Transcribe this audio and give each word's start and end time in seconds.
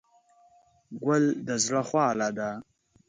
ګل 1.03 1.25
د 1.47 1.49
زړه 1.63 1.81
خواله 1.89 2.29
ده. 2.37 2.49